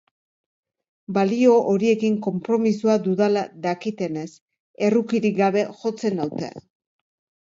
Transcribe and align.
Balio 1.17 1.57
horiekin 1.73 2.15
konpromisoa 2.27 2.95
dudala 3.07 3.43
dakitenez, 3.69 4.27
errukirik 4.89 5.41
gabe 5.45 5.67
jotzen 5.83 6.19
naute. 6.23 6.51